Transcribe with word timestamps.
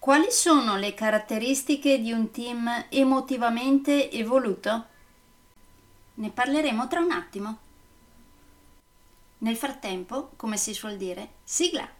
Quali 0.00 0.32
sono 0.32 0.78
le 0.78 0.94
caratteristiche 0.94 2.00
di 2.00 2.10
un 2.10 2.30
team 2.30 2.86
emotivamente 2.88 4.10
evoluto? 4.10 4.86
Ne 6.14 6.30
parleremo 6.30 6.88
tra 6.88 7.00
un 7.00 7.10
attimo. 7.10 7.58
Nel 9.40 9.56
frattempo, 9.58 10.30
come 10.36 10.56
si 10.56 10.72
suol 10.72 10.96
dire, 10.96 11.32
sigla! 11.44 11.99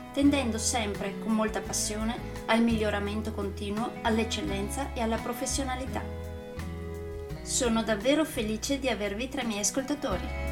tendendo 0.13 0.57
sempre 0.57 1.15
con 1.19 1.33
molta 1.33 1.61
passione 1.61 2.15
al 2.47 2.61
miglioramento 2.61 3.31
continuo, 3.33 3.91
all'eccellenza 4.01 4.93
e 4.93 5.01
alla 5.01 5.17
professionalità. 5.17 6.03
Sono 7.41 7.83
davvero 7.83 8.23
felice 8.25 8.79
di 8.79 8.89
avervi 8.89 9.27
tra 9.29 9.41
i 9.41 9.45
miei 9.45 9.59
ascoltatori. 9.61 10.49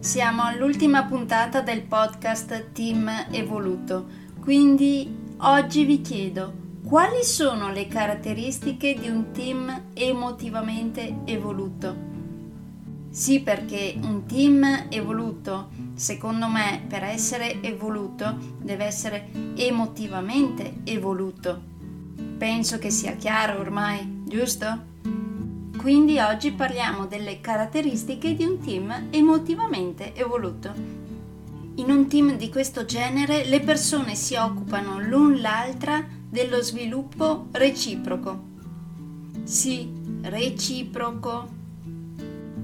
Siamo 0.00 0.44
all'ultima 0.44 1.04
puntata 1.04 1.60
del 1.60 1.82
podcast 1.82 2.72
Team 2.72 3.26
Evoluto, 3.30 4.06
quindi 4.40 5.34
oggi 5.38 5.84
vi 5.84 6.00
chiedo 6.00 6.65
quali 6.86 7.24
sono 7.24 7.72
le 7.72 7.88
caratteristiche 7.88 8.94
di 8.94 9.08
un 9.08 9.32
team 9.32 9.86
emotivamente 9.92 11.16
evoluto? 11.24 12.14
Sì, 13.10 13.40
perché 13.40 13.98
un 14.00 14.24
team 14.24 14.86
evoluto, 14.88 15.70
secondo 15.94 16.46
me, 16.46 16.84
per 16.86 17.02
essere 17.02 17.60
evoluto, 17.60 18.36
deve 18.60 18.84
essere 18.84 19.30
emotivamente 19.56 20.74
evoluto. 20.84 21.60
Penso 22.38 22.78
che 22.78 22.90
sia 22.90 23.16
chiaro 23.16 23.58
ormai, 23.58 24.22
giusto? 24.24 24.94
Quindi 25.76 26.20
oggi 26.20 26.52
parliamo 26.52 27.06
delle 27.06 27.40
caratteristiche 27.40 28.36
di 28.36 28.44
un 28.44 28.60
team 28.60 29.08
emotivamente 29.10 30.14
evoluto. 30.14 30.72
In 31.78 31.90
un 31.90 32.06
team 32.06 32.36
di 32.36 32.48
questo 32.48 32.84
genere 32.84 33.44
le 33.44 33.60
persone 33.60 34.14
si 34.14 34.36
occupano 34.36 35.00
l'un 35.00 35.40
l'altra 35.40 36.15
dello 36.28 36.60
sviluppo 36.62 37.48
reciproco. 37.52 38.44
Sì, 39.44 39.90
reciproco. 40.22 41.54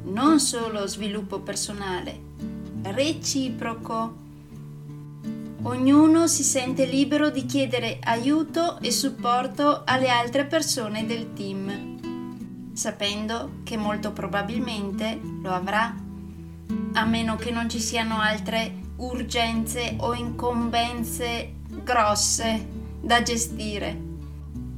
Non 0.04 0.40
solo 0.40 0.86
sviluppo 0.86 1.40
personale, 1.40 2.18
reciproco. 2.82 4.20
Ognuno 5.62 6.26
si 6.26 6.42
sente 6.42 6.86
libero 6.86 7.30
di 7.30 7.46
chiedere 7.46 7.98
aiuto 8.02 8.80
e 8.80 8.90
supporto 8.90 9.82
alle 9.84 10.08
altre 10.08 10.44
persone 10.44 11.06
del 11.06 11.32
team 11.34 11.92
sapendo 12.72 13.60
che 13.64 13.76
molto 13.76 14.12
probabilmente 14.12 15.20
lo 15.42 15.52
avrà, 15.52 15.94
a 16.94 17.04
meno 17.04 17.36
che 17.36 17.50
non 17.50 17.68
ci 17.68 17.80
siano 17.80 18.18
altre 18.18 18.80
urgenze 18.96 19.96
o 19.98 20.14
incombenze 20.14 21.54
grosse 21.82 22.80
da 23.02 23.22
gestire. 23.22 24.10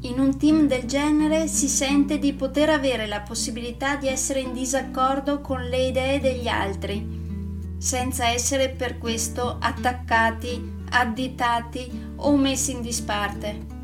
In 0.00 0.18
un 0.18 0.36
team 0.38 0.66
del 0.66 0.84
genere 0.84 1.46
si 1.46 1.68
sente 1.68 2.18
di 2.18 2.32
poter 2.32 2.70
avere 2.70 3.06
la 3.06 3.20
possibilità 3.20 3.96
di 3.96 4.08
essere 4.08 4.40
in 4.40 4.52
disaccordo 4.52 5.40
con 5.40 5.62
le 5.62 5.86
idee 5.86 6.20
degli 6.20 6.48
altri, 6.48 7.76
senza 7.78 8.28
essere 8.28 8.70
per 8.70 8.98
questo 8.98 9.56
attaccati, 9.60 10.72
additati 10.90 11.90
o 12.16 12.36
messi 12.36 12.72
in 12.72 12.82
disparte 12.82 13.74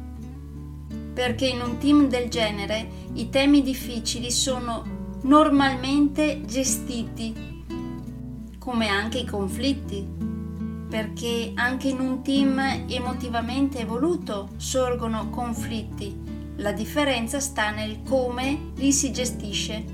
perché 1.21 1.47
in 1.47 1.61
un 1.61 1.77
team 1.77 2.09
del 2.09 2.31
genere 2.31 2.89
i 3.12 3.28
temi 3.28 3.62
difficili 3.62 4.31
sono 4.31 5.19
normalmente 5.22 6.47
gestiti, 6.47 7.65
come 8.59 8.89
anche 8.89 9.19
i 9.19 9.27
conflitti, 9.27 10.07
perché 10.91 11.53
anche 11.55 11.89
in 11.89 12.01
un 12.01 12.21
team 12.23 12.59
emotivamente 12.89 13.78
evoluto 13.78 14.49
sorgono 14.56 15.31
conflitti, 15.31 16.21
la 16.56 16.73
differenza 16.73 17.39
sta 17.39 17.71
nel 17.71 18.03
come 18.03 18.73
li 18.75 18.93
si 18.93 19.12
gestisce. 19.12 19.84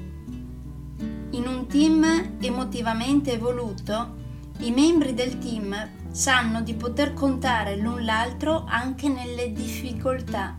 In 1.31 1.47
un 1.47 1.67
team 1.67 2.37
emotivamente 2.41 3.33
evoluto, 3.33 4.15
i 4.61 4.71
membri 4.71 5.13
del 5.13 5.37
team 5.37 5.77
sanno 6.11 6.63
di 6.63 6.73
poter 6.73 7.13
contare 7.13 7.77
l'un 7.77 8.03
l'altro 8.03 8.65
anche 8.67 9.07
nelle 9.09 9.53
difficoltà 9.53 10.57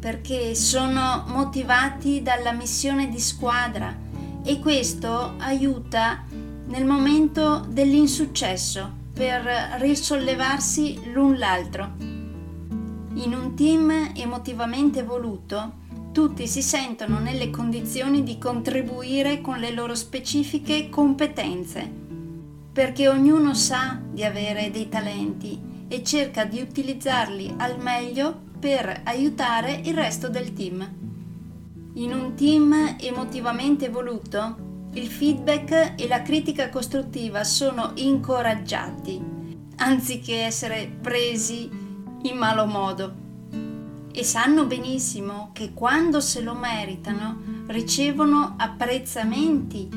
perché 0.00 0.56
sono 0.56 1.26
motivati 1.28 2.22
dalla 2.22 2.50
missione 2.50 3.08
di 3.08 3.20
squadra 3.20 3.96
e 4.42 4.58
questo 4.58 5.34
aiuta 5.38 6.24
nel 6.66 6.84
momento 6.84 7.64
dell'insuccesso 7.68 9.01
per 9.22 9.76
risollevarsi 9.78 11.12
l'un 11.12 11.38
l'altro. 11.38 11.92
In 12.00 13.32
un 13.32 13.54
team 13.54 14.10
emotivamente 14.16 14.98
evoluto, 14.98 15.74
tutti 16.10 16.48
si 16.48 16.60
sentono 16.60 17.20
nelle 17.20 17.48
condizioni 17.48 18.24
di 18.24 18.36
contribuire 18.36 19.40
con 19.40 19.58
le 19.58 19.70
loro 19.70 19.94
specifiche 19.94 20.88
competenze, 20.88 21.88
perché 22.72 23.08
ognuno 23.08 23.54
sa 23.54 24.00
di 24.10 24.24
avere 24.24 24.72
dei 24.72 24.88
talenti 24.88 25.86
e 25.86 26.02
cerca 26.02 26.44
di 26.44 26.60
utilizzarli 26.60 27.54
al 27.58 27.78
meglio 27.78 28.36
per 28.58 29.02
aiutare 29.04 29.82
il 29.84 29.94
resto 29.94 30.28
del 30.28 30.52
team. 30.52 30.94
In 31.92 32.12
un 32.12 32.34
team 32.34 32.96
emotivamente 32.98 33.84
evoluto, 33.84 34.71
il 34.94 35.06
feedback 35.06 35.94
e 35.96 36.06
la 36.06 36.20
critica 36.20 36.68
costruttiva 36.68 37.44
sono 37.44 37.92
incoraggiati, 37.94 39.20
anziché 39.76 40.42
essere 40.42 40.90
presi 41.00 41.70
in 42.22 42.36
malo 42.36 42.66
modo. 42.66 43.20
E 44.12 44.22
sanno 44.22 44.66
benissimo 44.66 45.48
che 45.54 45.72
quando 45.72 46.20
se 46.20 46.42
lo 46.42 46.54
meritano 46.54 47.64
ricevono 47.68 48.54
apprezzamenti, 48.58 49.88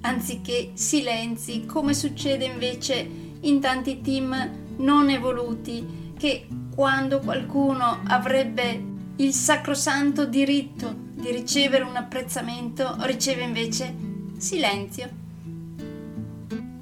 anziché 0.00 0.72
silenzi, 0.74 1.64
come 1.64 1.94
succede 1.94 2.44
invece 2.44 3.08
in 3.40 3.60
tanti 3.60 4.00
team 4.00 4.50
non 4.78 5.10
evoluti 5.10 6.12
che 6.18 6.48
quando 6.74 7.20
qualcuno 7.20 8.00
avrebbe 8.08 8.92
il 9.16 9.32
sacrosanto 9.32 10.26
diritto 10.26 10.92
di 11.12 11.30
ricevere 11.30 11.84
un 11.84 11.94
apprezzamento, 11.94 12.96
riceve 13.02 13.42
invece 13.42 14.03
silenzio. 14.44 15.08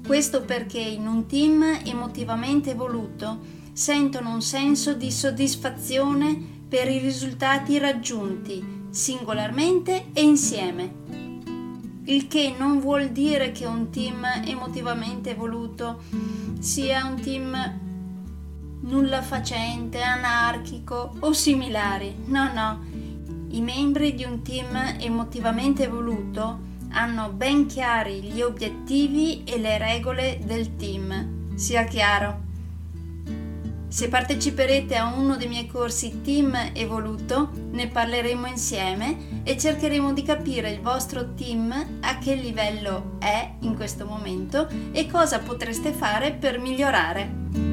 Questo 0.05 0.41
perché 0.41 0.81
in 0.81 1.07
un 1.07 1.25
team 1.27 1.63
emotivamente 1.85 2.71
evoluto 2.71 3.39
sentono 3.71 4.33
un 4.33 4.41
senso 4.41 4.93
di 4.93 5.09
soddisfazione 5.09 6.37
per 6.67 6.89
i 6.89 6.97
risultati 6.97 7.77
raggiunti, 7.77 8.61
singolarmente 8.89 10.07
e 10.11 10.21
insieme. 10.21 11.01
il 12.05 12.27
che 12.27 12.53
non 12.57 12.81
vuol 12.81 13.11
dire 13.11 13.53
che 13.53 13.65
un 13.65 13.89
team 13.89 14.25
emotivamente 14.43 15.29
evoluto 15.29 16.01
sia 16.59 17.05
un 17.05 17.21
team 17.21 17.79
nulla 18.81 19.21
facente, 19.21 20.01
anarchico 20.01 21.15
o 21.19 21.31
similari. 21.31 22.13
No, 22.25 22.51
no. 22.51 22.83
I 23.51 23.61
membri 23.61 24.15
di 24.15 24.25
un 24.25 24.41
team 24.41 24.97
emotivamente 24.99 25.85
evoluto 25.85 26.71
hanno 26.93 27.29
ben 27.29 27.65
chiari 27.65 28.21
gli 28.21 28.41
obiettivi 28.41 29.43
e 29.43 29.59
le 29.59 29.77
regole 29.77 30.39
del 30.43 30.75
team. 30.75 31.55
Sia 31.55 31.83
chiaro. 31.83 32.51
Se 33.87 34.09
parteciperete 34.09 34.95
a 34.95 35.13
uno 35.13 35.37
dei 35.37 35.47
miei 35.47 35.67
corsi 35.67 36.21
Team 36.23 36.71
Evoluto, 36.73 37.51
ne 37.71 37.87
parleremo 37.89 38.47
insieme 38.47 39.43
e 39.43 39.55
cercheremo 39.55 40.13
di 40.13 40.23
capire 40.23 40.71
il 40.71 40.81
vostro 40.81 41.35
team 41.35 41.99
a 42.01 42.17
che 42.17 42.33
livello 42.33 43.17
è 43.19 43.51
in 43.59 43.75
questo 43.75 44.07
momento 44.07 44.67
e 44.91 45.05
cosa 45.05 45.37
potreste 45.39 45.91
fare 45.91 46.31
per 46.31 46.57
migliorare. 46.57 47.72